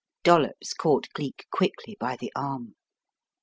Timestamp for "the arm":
2.17-2.73